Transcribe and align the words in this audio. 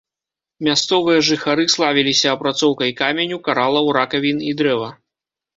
Мясцовыя 0.67 1.19
жыхары 1.27 1.65
славіліся 1.75 2.27
апрацоўкай 2.37 2.91
каменю, 3.03 3.37
каралаў, 3.49 3.93
ракавін 3.99 4.37
і 4.49 4.57
дрэва. 4.65 4.89